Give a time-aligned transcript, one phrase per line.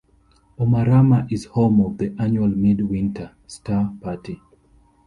[0.57, 4.41] Omarama is home of the annual mid winter star party.